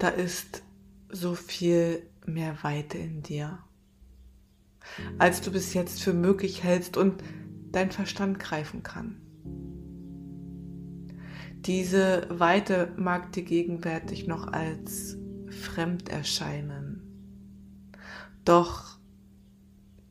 Da 0.00 0.08
ist 0.08 0.62
so 1.10 1.34
viel 1.34 2.02
mehr 2.24 2.56
Weite 2.62 2.96
in 2.96 3.22
dir, 3.22 3.58
als 5.18 5.42
du 5.42 5.52
bis 5.52 5.74
jetzt 5.74 6.02
für 6.02 6.14
möglich 6.14 6.64
hältst 6.64 6.96
und 6.96 7.22
dein 7.70 7.90
Verstand 7.90 8.38
greifen 8.38 8.82
kann. 8.82 9.20
Diese 11.66 12.26
Weite 12.30 12.94
mag 12.96 13.32
dir 13.32 13.42
gegenwärtig 13.42 14.26
noch 14.26 14.46
als 14.48 15.18
fremd 15.60 16.08
erscheinen. 16.08 17.02
Doch 18.44 18.98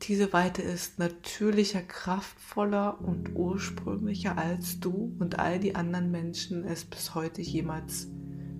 diese 0.02 0.32
Weite 0.32 0.62
ist 0.62 0.98
natürlicher, 0.98 1.82
kraftvoller 1.82 3.00
und 3.00 3.34
ursprünglicher, 3.34 4.38
als 4.38 4.80
du 4.80 5.14
und 5.18 5.38
all 5.38 5.60
die 5.60 5.74
anderen 5.74 6.10
Menschen 6.10 6.64
es 6.64 6.84
bis 6.84 7.14
heute 7.14 7.42
jemals 7.42 8.08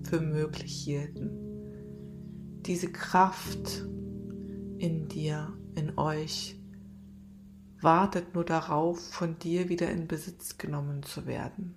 für 0.03 0.21
möglich 0.21 0.71
hielten. 0.71 1.31
Diese 2.65 2.91
Kraft 2.91 3.85
in 4.77 5.07
dir, 5.07 5.51
in 5.75 5.97
euch, 5.97 6.59
wartet 7.81 8.35
nur 8.35 8.45
darauf, 8.45 8.99
von 8.99 9.39
dir 9.39 9.67
wieder 9.67 9.89
in 9.89 10.07
Besitz 10.07 10.59
genommen 10.59 11.01
zu 11.01 11.25
werden. 11.25 11.75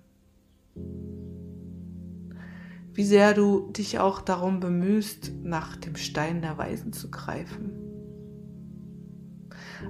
Wie 2.95 3.03
sehr 3.03 3.33
du 3.33 3.71
dich 3.73 3.99
auch 3.99 4.21
darum 4.21 4.61
bemühst, 4.61 5.33
nach 5.43 5.75
dem 5.75 5.97
Stein 5.97 6.41
der 6.41 6.57
Weisen 6.57 6.93
zu 6.93 7.11
greifen. 7.11 7.73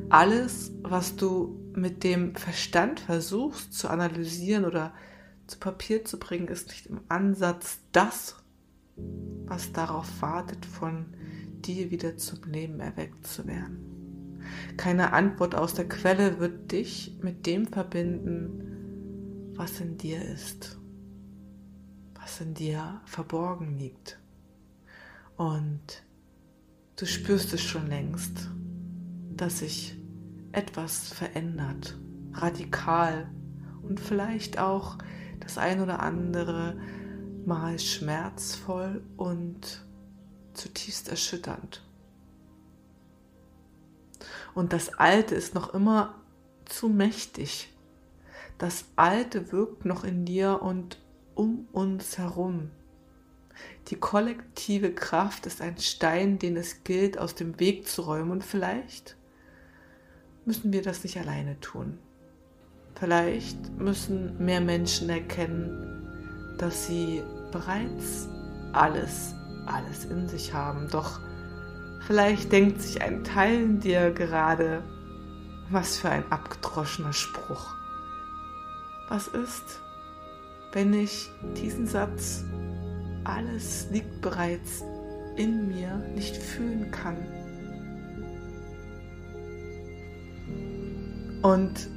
Alles, 0.10 0.72
was 0.82 1.16
du 1.16 1.72
mit 1.76 2.04
dem 2.04 2.36
Verstand 2.36 3.00
versuchst 3.00 3.74
zu 3.74 3.90
analysieren 3.90 4.66
oder 4.66 4.92
zu 5.46 5.60
Papier 5.60 6.04
zu 6.04 6.18
bringen, 6.18 6.48
ist 6.48 6.70
nicht 6.70 6.88
im 6.88 7.00
Ansatz 7.08 7.78
das, 7.92 8.38
was 9.46 9.72
darauf 9.72 10.08
wartet, 10.24 10.66
von 10.66 11.06
dir 11.64 11.92
wieder 11.92 12.18
zum 12.18 12.42
Leben 12.46 12.80
erweckt 12.80 13.28
zu 13.28 13.46
werden. 13.46 14.42
Keine 14.78 15.14
Antwort 15.14 15.54
aus 15.54 15.76
der 15.76 15.88
Quelle 15.88 16.40
wird 16.40 16.72
dich 16.72 17.20
mit 17.22 17.46
dem 17.46 17.68
verbinden, 17.68 19.54
was 19.56 19.80
in 19.80 20.00
dir 20.00 20.24
ist, 20.24 20.80
was 22.36 22.42
in 22.42 22.54
dir 22.54 23.00
verborgen 23.06 23.80
liegt. 23.80 24.20
Und 25.38 26.04
du 26.98 27.06
spürst 27.06 27.54
es 27.54 27.62
schon 27.62 27.88
längst, 27.88 28.50
dass 29.32 29.60
sich 29.60 29.98
etwas 30.52 31.14
verändert, 31.14 31.98
radikal 32.34 33.30
und 33.84 34.02
vielleicht 34.02 34.60
auch 34.60 34.98
das 35.40 35.58
ein 35.58 35.80
oder 35.80 36.02
andere 36.02 36.78
Mal 37.46 37.80
schmerzvoll 37.80 39.02
und 39.16 39.86
zutiefst 40.54 41.08
erschütternd. 41.08 41.84
Und 44.54 44.74
das 44.74 44.94
Alte 44.96 45.36
ist 45.36 45.56
noch 45.56 45.74
immer 45.74 46.16
zu 46.66 46.90
mächtig. 46.90 47.74
Das 48.58 48.86
Alte 48.98 49.54
wirkt 49.54 49.86
noch 49.86 50.04
in 50.04 50.26
dir 50.26 50.62
und 50.62 50.98
um 51.36 51.68
uns 51.72 52.18
herum. 52.18 52.72
Die 53.88 53.96
kollektive 53.96 54.92
Kraft 54.94 55.46
ist 55.46 55.62
ein 55.62 55.78
Stein, 55.78 56.40
den 56.40 56.58
es 56.58 56.84
gilt, 56.84 57.18
aus 57.18 57.36
dem 57.36 57.60
Weg 57.60 57.88
zu 57.88 58.02
räumen. 58.02 58.32
Und 58.32 58.44
vielleicht 58.44 59.16
müssen 60.46 60.74
wir 60.74 60.82
das 60.82 61.04
nicht 61.04 61.18
alleine 61.18 61.60
tun. 61.60 62.00
Vielleicht 62.96 63.78
müssen 63.78 64.44
mehr 64.44 64.62
Menschen 64.62 65.10
erkennen, 65.10 66.56
dass 66.58 66.88
sie 66.88 67.22
bereits 67.52 68.28
alles, 68.74 69.34
alles 69.66 70.06
in 70.06 70.28
sich 70.28 70.54
haben. 70.54 70.88
Doch 70.90 71.20
vielleicht 72.08 72.52
denkt 72.52 72.82
sich 72.82 73.02
ein 73.02 73.24
Teil 73.24 73.62
in 73.62 73.80
dir 73.80 74.12
gerade, 74.12 74.82
was 75.70 75.98
für 75.98 76.10
ein 76.10 76.32
abgedroschener 76.32 77.14
Spruch. 77.14 77.74
Was 79.10 79.28
ist, 79.28 79.82
wenn 80.76 80.94
ich 80.94 81.30
diesen 81.56 81.88
Satz, 81.88 82.44
alles 83.24 83.88
liegt 83.92 84.20
bereits 84.20 84.84
in 85.38 85.70
mir, 85.70 85.96
nicht 86.14 86.36
fühlen 86.36 86.92
kann? 86.92 87.16
Und 91.42 91.88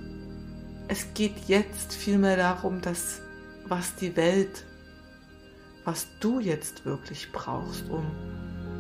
es 0.87 1.13
geht 1.15 1.35
jetzt 1.49 1.93
vielmehr 1.93 2.37
darum, 2.37 2.81
dass 2.81 3.21
was 3.67 3.97
die 3.97 4.17
Welt, 4.17 4.65
was 5.85 6.07
du 6.21 6.39
jetzt 6.39 6.85
wirklich 6.85 7.33
brauchst, 7.33 7.91
um 7.91 8.07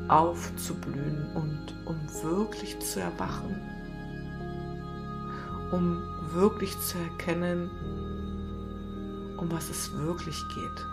aufzublühen 0.06 1.26
und 1.34 1.74
um 1.86 1.98
wirklich 2.22 2.78
zu 2.78 3.00
erwachen, 3.00 3.60
um 5.72 6.00
wirklich 6.32 6.78
zu 6.78 6.98
erkennen, 6.98 7.68
um 9.38 9.50
was 9.50 9.70
es 9.70 9.92
wirklich 9.92 10.42
geht. 10.54 10.86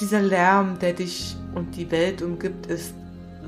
Dieser 0.00 0.22
Lärm, 0.22 0.78
der 0.78 0.94
dich 0.94 1.36
und 1.54 1.76
die 1.76 1.90
Welt 1.90 2.22
umgibt, 2.22 2.66
ist 2.66 2.94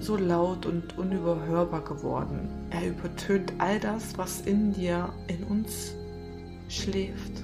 so 0.00 0.16
laut 0.16 0.66
und 0.66 0.99
unüberhörbar 0.99 1.82
geworden. 1.84 2.49
Er 2.71 2.88
übertönt 2.88 3.53
all 3.59 3.81
das, 3.81 4.19
was 4.19 4.43
in 4.43 4.72
dir, 4.72 5.12
in 5.28 5.44
uns 5.44 5.94
schläft. 6.69 7.43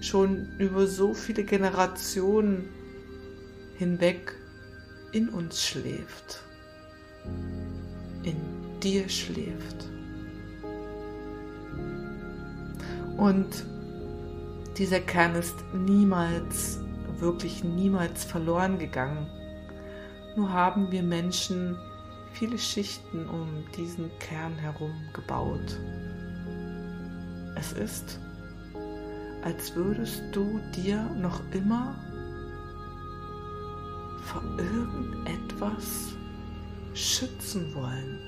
Schon 0.00 0.48
über 0.58 0.86
so 0.86 1.14
viele 1.14 1.44
Generationen 1.44 2.68
hinweg 3.76 4.34
in 5.12 5.28
uns 5.28 5.62
schläft. 5.62 6.42
In 8.24 8.36
dir 8.80 9.08
schläft. 9.08 9.88
Und 13.16 13.64
dieser 14.76 15.00
Kern 15.00 15.34
ist 15.34 15.56
niemals, 15.72 16.80
wirklich 17.18 17.62
niemals 17.62 18.24
verloren 18.24 18.78
gegangen 18.78 19.26
nur 20.36 20.52
haben 20.52 20.90
wir 20.90 21.02
Menschen 21.02 21.76
viele 22.32 22.58
Schichten 22.58 23.28
um 23.28 23.64
diesen 23.76 24.10
Kern 24.18 24.56
herum 24.56 24.92
gebaut. 25.12 25.78
Es 27.54 27.72
ist, 27.72 28.18
als 29.42 29.76
würdest 29.76 30.22
du 30.32 30.60
dir 30.74 31.04
noch 31.14 31.40
immer 31.52 31.94
vor 34.24 34.42
irgendetwas 34.58 36.16
schützen 36.94 37.72
wollen. 37.74 38.18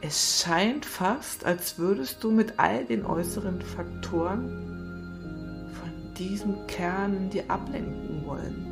Es 0.00 0.42
scheint 0.42 0.86
fast, 0.86 1.44
als 1.44 1.78
würdest 1.78 2.22
du 2.22 2.30
mit 2.30 2.58
all 2.58 2.84
den 2.84 3.04
äußeren 3.04 3.60
Faktoren 3.60 5.66
von 5.72 6.14
diesem 6.14 6.66
Kern 6.68 7.16
in 7.16 7.30
dir 7.30 7.50
ablenken 7.50 8.24
wollen 8.24 8.64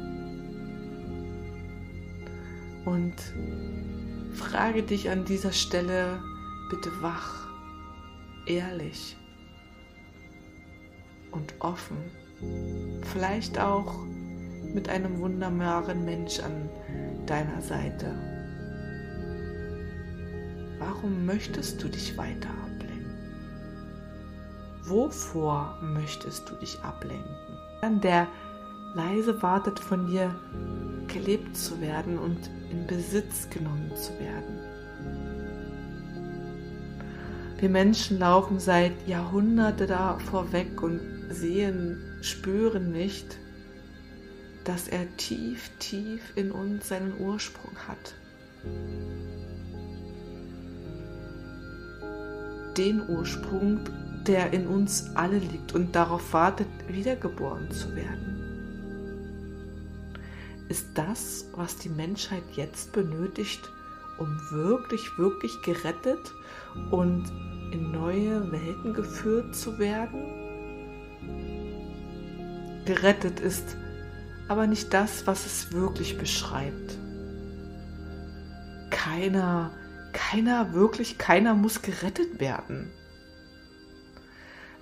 und 2.85 3.15
frage 4.35 4.83
dich 4.83 5.11
an 5.11 5.25
dieser 5.25 5.53
Stelle 5.53 6.21
bitte 6.71 6.91
wach, 7.03 7.49
ehrlich 8.47 9.17
und 11.33 11.55
offen, 11.59 11.97
vielleicht 13.03 13.59
auch 13.59 13.97
mit 14.73 14.89
einem 14.89 15.19
wunderbaren 15.19 16.05
Mensch 16.05 16.39
an 16.39 16.69
deiner 17.27 17.61
Seite. 17.61 18.36
Warum 20.79 21.25
möchtest 21.27 21.83
du 21.83 21.89
dich 21.89 22.17
weiter 22.17 22.51
ablenken? 22.65 23.15
Wovor 24.83 25.79
möchtest 25.83 26.49
du 26.51 26.55
dich 26.57 26.79
ablenken? 26.81 27.35
Der 28.03 28.27
leise 28.95 29.43
wartet 29.43 29.79
von 29.79 30.07
dir 30.07 30.35
gelebt 31.07 31.57
zu 31.57 31.81
werden 31.81 32.19
und 32.19 32.51
in 32.71 32.87
Besitz 32.87 33.49
genommen 33.51 33.93
zu 33.95 34.13
werden. 34.19 34.59
Wir 37.59 37.71
Menschen 37.71 38.19
laufen 38.19 38.59
seit 38.59 39.07
Jahrhunderten 39.07 39.89
da 39.89 40.19
vorweg 40.19 40.83
und 40.83 41.01
sehen, 41.31 42.19
spüren 42.21 42.93
nicht, 42.93 43.39
dass 44.65 44.89
er 44.89 45.07
tief, 45.17 45.71
tief 45.79 46.21
in 46.35 46.51
uns 46.51 46.89
seinen 46.89 47.19
Ursprung 47.19 47.77
hat. 47.89 48.15
Den 52.77 53.09
Ursprung, 53.09 53.81
der 54.27 54.53
in 54.53 54.67
uns 54.67 55.11
alle 55.15 55.39
liegt 55.39 55.75
und 55.75 55.95
darauf 55.95 56.33
wartet, 56.33 56.69
wiedergeboren 56.89 57.71
zu 57.71 57.95
werden 57.95 58.37
ist 60.69 60.89
das, 60.95 61.47
was 61.55 61.77
die 61.77 61.89
Menschheit 61.89 62.43
jetzt 62.55 62.93
benötigt, 62.93 63.71
um 64.19 64.37
wirklich, 64.51 65.17
wirklich 65.17 65.53
gerettet 65.63 66.33
und 66.91 67.25
in 67.73 67.93
neue 67.93 68.51
Welten 68.51 68.93
geführt 68.93 69.55
zu 69.55 69.79
werden? 69.79 70.45
gerettet 72.85 73.41
ist 73.41 73.77
aber 74.47 74.69
nicht 74.69 74.95
das, 74.95 75.27
was 75.27 75.45
es 75.45 75.73
wirklich 75.73 76.19
beschreibt. 76.19 76.97
Keiner, 78.91 79.73
keiner, 80.17 80.73
wirklich 80.73 81.19
keiner 81.19 81.55
muss 81.55 81.83
gerettet 81.83 82.41
werden. 82.41 82.91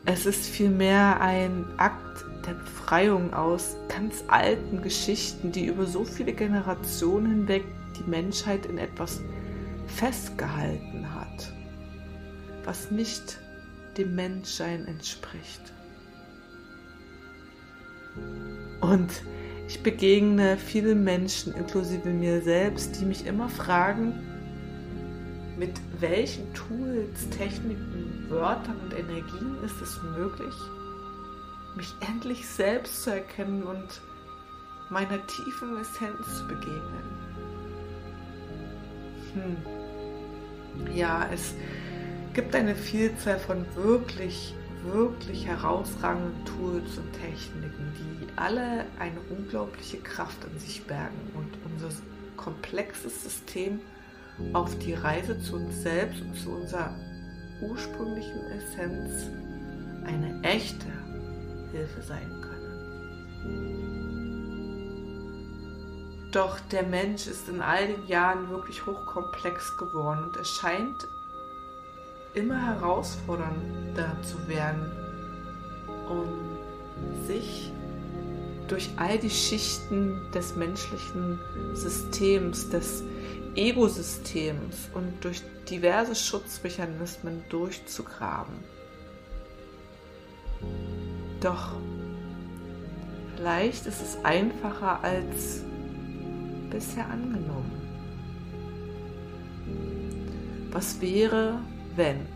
Es 0.07 0.27
ist 0.27 0.47
vielmehr 0.47 1.21
ein 1.21 1.67
Akt 1.77 2.25
der 2.47 2.55
Befreiung 2.55 3.35
aus 3.35 3.77
ganz 3.89 4.23
alten 4.29 4.81
Geschichten, 4.81 5.51
die 5.51 5.67
über 5.67 5.87
so 5.87 6.05
viele 6.05 6.33
Generationen 6.33 7.31
hinweg 7.31 7.65
die 7.99 8.09
Menschheit 8.09 8.67
in 8.67 8.79
etwas 8.79 9.23
festgehalten 9.89 11.13
hat, 11.13 11.53
was 12.65 12.91
nicht 12.91 13.39
dem 13.97 14.15
Menschsein 14.15 14.87
entspricht. 14.87 15.73
Und 18.81 19.11
ich 19.67 19.83
begegne 19.83 20.59
vielen 20.59 21.03
Menschen, 21.03 21.55
inklusive 21.55 22.11
mir 22.11 22.43
selbst, 22.43 23.01
die 23.01 23.05
mich 23.05 23.27
immer 23.27 23.49
fragen, 23.49 24.34
mit 25.57 25.73
welchen 26.01 26.53
Tools, 26.55 27.29
Techniken, 27.31 28.27
Wörtern 28.29 28.79
und 28.85 28.93
Energien 28.99 29.57
ist 29.65 29.81
es 29.81 30.01
möglich, 30.03 30.55
mich 31.77 31.95
endlich 32.09 32.47
selbst 32.47 33.03
zu 33.03 33.11
erkennen 33.11 33.63
und 33.63 34.01
meiner 34.91 35.25
tiefen 35.27 35.79
Essenz 35.81 36.39
zu 36.39 36.49
begegnen. 36.49 37.05
Hm. 39.35 39.57
Ja, 40.95 41.29
es 41.33 41.55
gibt 42.33 42.55
eine 42.55 42.75
Vielzahl 42.75 43.39
von 43.39 43.65
wirklich 43.75 44.55
wirklich 44.85 45.47
herausragenden 45.47 46.45
Tools 46.45 46.99
und 46.99 47.13
Techniken, 47.13 47.93
die 47.99 48.27
alle 48.37 48.85
eine 48.99 49.21
unglaubliche 49.31 49.99
Kraft 49.99 50.37
in 50.45 50.59
sich 50.59 50.85
bergen 50.85 51.31
und 51.35 51.49
unser 51.65 51.89
komplexes 52.37 53.23
System 53.23 53.81
auf 54.53 54.79
die 54.79 54.95
Reise 54.95 55.39
zu 55.41 55.57
uns 55.57 55.83
selbst 55.83 56.21
und 56.21 56.37
zu 56.37 56.51
unserer 56.51 56.95
ursprünglichen 57.61 58.41
Essenz 58.51 59.31
eine 60.05 60.43
echte 60.43 60.87
Hilfe 61.73 62.03
sein 62.03 62.31
können. 62.41 62.55
Doch 66.33 66.59
der 66.73 66.83
Mensch 66.83 67.27
ist 67.29 67.49
in 67.49 67.61
all 67.61 67.87
den 67.87 68.07
Jahren 68.07 68.51
wirklich 68.51 68.85
hochkomplex 68.85 69.77
geworden 69.77 70.25
und 70.25 70.37
erscheint 70.37 71.07
immer 72.35 72.61
herausfordernder 72.61 74.17
zu 74.23 74.49
werden, 74.49 74.91
um 76.09 76.27
sich 77.27 77.73
durch 78.67 78.91
all 78.97 79.19
die 79.19 79.31
Schichten 79.31 80.21
des 80.33 80.57
menschlichen 80.57 81.39
Systems, 81.75 82.69
des 82.69 83.05
Egosystems 83.57 84.91
und 84.95 85.25
durch 85.25 85.43
diverse 85.69 86.15
Schutzmechanismen 86.15 87.45
durchzugraben. 87.49 88.55
Doch 91.41 91.73
vielleicht 93.37 93.87
ist 93.87 94.01
es 94.01 94.25
einfacher 94.25 95.03
als 95.03 95.63
bisher 96.71 97.07
angenommen. 97.09 97.73
Was 100.71 101.01
wäre, 101.01 101.61
wenn 101.95 102.27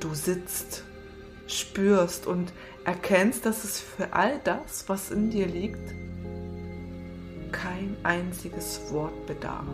du 0.00 0.14
sitzt, 0.14 0.84
spürst 1.46 2.26
und 2.26 2.52
erkennst, 2.84 3.46
dass 3.46 3.64
es 3.64 3.80
für 3.80 4.12
all 4.12 4.40
das, 4.44 4.88
was 4.88 5.10
in 5.10 5.30
dir 5.30 5.46
liegt, 5.46 5.94
kein 7.76 7.96
einziges 8.02 8.80
Wort 8.90 9.26
bedarf. 9.26 9.64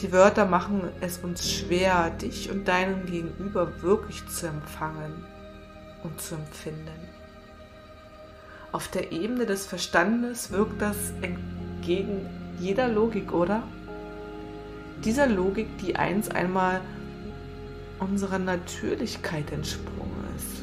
Die 0.00 0.12
Wörter 0.12 0.46
machen 0.46 0.82
es 1.00 1.18
uns 1.18 1.50
schwer, 1.50 2.10
dich 2.10 2.50
und 2.50 2.66
deinen 2.66 3.06
Gegenüber 3.06 3.82
wirklich 3.82 4.26
zu 4.28 4.46
empfangen 4.46 5.24
und 6.02 6.20
zu 6.20 6.34
empfinden. 6.36 7.08
Auf 8.72 8.88
der 8.88 9.12
Ebene 9.12 9.46
des 9.46 9.66
Verstandes 9.66 10.50
wirkt 10.52 10.80
das 10.80 11.12
entgegen 11.22 12.26
jeder 12.58 12.88
Logik, 12.88 13.32
oder? 13.32 13.62
dieser 15.04 15.26
Logik, 15.26 15.78
die 15.78 15.96
einst 15.96 16.34
einmal 16.34 16.82
unserer 17.98 18.38
Natürlichkeit 18.38 19.50
entsprungen 19.50 20.24
ist. 20.36 20.62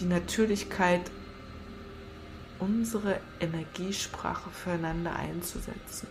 Die 0.00 0.06
Natürlichkeit, 0.06 1.02
unsere 2.58 3.20
Energiesprache 3.40 4.50
füreinander 4.50 5.14
einzusetzen. 5.14 6.08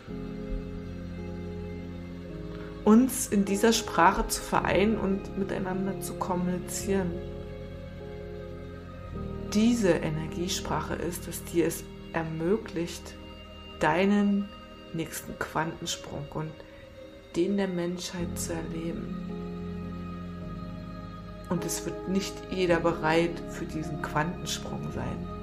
Uns 2.84 3.28
in 3.28 3.44
dieser 3.44 3.74
Sprache 3.74 4.28
zu 4.28 4.42
vereinen 4.42 4.98
und 4.98 5.38
miteinander 5.38 6.00
zu 6.00 6.14
kommunizieren. 6.16 7.12
Diese 9.54 9.90
Energiesprache 9.90 10.96
ist 10.96 11.28
es, 11.28 11.44
die 11.46 11.64
es 11.64 11.84
ermöglicht, 12.14 13.16
deinen 13.80 14.48
nächsten 14.94 15.38
Quantensprung 15.38 16.26
und 16.34 16.52
den 17.36 17.58
der 17.58 17.68
Menschheit 17.68 18.38
zu 18.38 18.54
erleben. 18.54 19.48
Und 21.50 21.64
es 21.66 21.86
wird 21.86 22.10
nicht 22.10 22.34
jeder 22.52 22.80
bereit 22.80 23.42
für 23.50 23.66
diesen 23.66 24.02
Quantensprung 24.02 24.92
sein. 24.94 25.37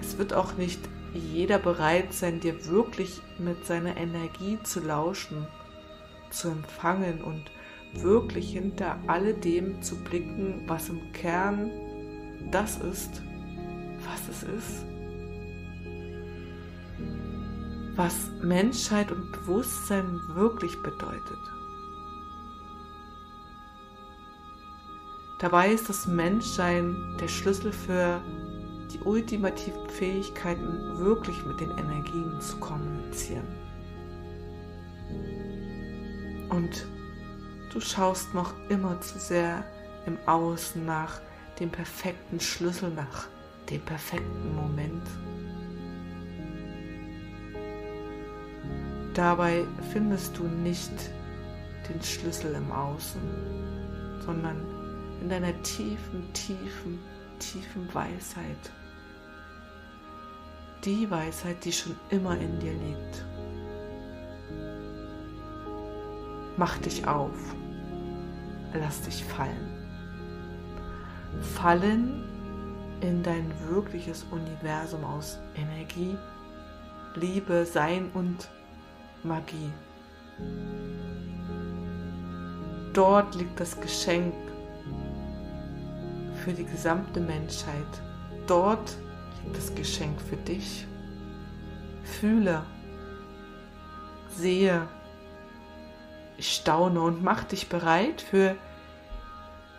Es 0.00 0.18
wird 0.18 0.32
auch 0.32 0.54
nicht 0.56 0.80
jeder 1.14 1.58
bereit 1.58 2.12
sein, 2.12 2.40
dir 2.40 2.66
wirklich 2.66 3.20
mit 3.38 3.66
seiner 3.66 3.96
Energie 3.96 4.58
zu 4.62 4.80
lauschen, 4.80 5.46
zu 6.30 6.48
empfangen 6.48 7.22
und 7.22 7.50
wirklich 7.94 8.52
hinter 8.52 8.98
alledem 9.06 9.82
zu 9.82 9.96
blicken, 9.96 10.62
was 10.66 10.88
im 10.88 11.12
Kern 11.12 11.70
das 12.50 12.78
ist, 12.78 13.22
was 14.04 14.28
es 14.28 14.42
ist 14.44 14.84
was 18.00 18.30
Menschheit 18.40 19.12
und 19.12 19.30
Bewusstsein 19.32 20.20
wirklich 20.28 20.74
bedeutet. 20.82 21.38
Dabei 25.38 25.72
ist 25.72 25.88
das 25.90 26.06
Menschsein 26.06 26.96
der 27.20 27.28
Schlüssel 27.28 27.72
für 27.72 28.22
die 28.92 28.98
ultimativen 29.00 29.88
Fähigkeiten, 29.88 30.98
wirklich 30.98 31.44
mit 31.44 31.60
den 31.60 31.70
Energien 31.70 32.40
zu 32.40 32.56
kommunizieren. 32.58 33.46
Und 36.48 36.86
du 37.72 37.80
schaust 37.80 38.34
noch 38.34 38.52
immer 38.68 39.00
zu 39.00 39.18
sehr 39.18 39.64
im 40.06 40.18
Außen 40.26 40.84
nach 40.84 41.20
dem 41.58 41.70
perfekten 41.70 42.40
Schlüssel, 42.40 42.90
nach 42.90 43.28
dem 43.68 43.80
perfekten 43.82 44.54
Moment. 44.56 45.06
Dabei 49.14 49.64
findest 49.92 50.36
du 50.38 50.44
nicht 50.44 50.92
den 51.88 52.02
Schlüssel 52.02 52.54
im 52.54 52.70
Außen, 52.72 53.20
sondern 54.24 54.64
in 55.20 55.28
deiner 55.28 55.60
tiefen, 55.62 56.32
tiefen, 56.32 56.98
tiefen 57.38 57.92
Weisheit. 57.92 58.72
Die 60.84 61.10
Weisheit, 61.10 61.62
die 61.66 61.72
schon 61.72 61.94
immer 62.08 62.38
in 62.38 62.58
dir 62.58 62.72
liegt. 62.72 63.24
Mach 66.56 66.78
dich 66.78 67.06
auf, 67.06 67.36
lass 68.72 69.02
dich 69.02 69.22
fallen. 69.24 69.68
Fallen 71.54 72.24
in 73.02 73.22
dein 73.22 73.52
wirkliches 73.68 74.24
Universum 74.30 75.04
aus 75.04 75.38
Energie, 75.54 76.16
Liebe, 77.14 77.66
Sein 77.66 78.10
und 78.14 78.48
Magie. 79.22 79.70
Dort 82.94 83.34
liegt 83.34 83.60
das 83.60 83.78
Geschenk 83.78 84.32
für 86.42 86.52
die 86.52 86.64
gesamte 86.64 87.20
Menschheit. 87.20 88.00
Dort 88.46 88.96
liegt 88.96 89.09
das 89.52 89.74
Geschenk 89.74 90.20
für 90.20 90.36
dich. 90.36 90.86
Fühle, 92.02 92.64
sehe, 94.28 94.88
staune 96.38 97.00
und 97.00 97.22
mach 97.22 97.44
dich 97.44 97.68
bereit 97.68 98.20
für 98.20 98.56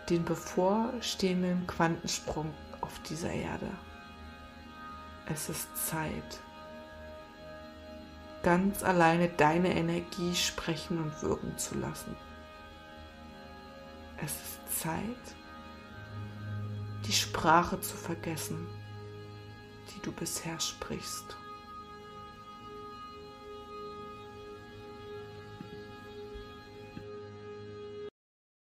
den 0.08 0.24
bevorstehenden 0.24 1.66
Quantensprung 1.66 2.52
auf 2.80 2.98
dieser 3.08 3.30
Erde. 3.30 3.68
Es 5.26 5.48
ist 5.48 5.68
Zeit 5.88 6.40
ganz 8.42 8.82
alleine 8.82 9.28
deine 9.28 9.74
Energie 9.74 10.34
sprechen 10.34 10.98
und 10.98 11.22
wirken 11.22 11.56
zu 11.58 11.78
lassen. 11.78 12.16
Es 14.18 14.32
ist 14.32 14.80
Zeit, 14.80 15.36
die 17.06 17.12
Sprache 17.12 17.80
zu 17.80 17.96
vergessen, 17.96 18.66
du 20.02 20.12
bisher 20.12 20.58
sprichst. 20.58 21.36